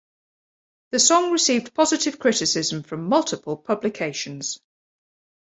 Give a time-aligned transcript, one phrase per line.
[0.89, 4.59] The song received positive criticism from multiple publications.